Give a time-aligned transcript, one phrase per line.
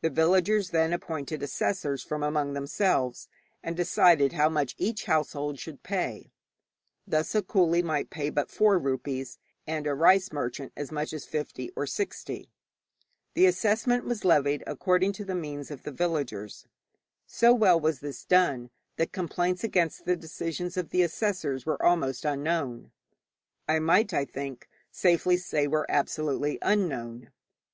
[0.00, 3.28] The villagers then appointed assessors from among themselves,
[3.62, 6.32] and decided how much each household should pay.
[7.06, 9.36] Thus a coolie might pay but four rupees,
[9.66, 12.48] and a rice merchant as much as fifty or sixty.
[13.34, 16.66] The assessment was levied according to the means of the villagers.
[17.26, 22.24] So well was this done, that complaints against the decisions of the assessors were almost
[22.24, 22.90] unknown
[23.68, 27.30] I might, I think, safely say were absolutely unknown.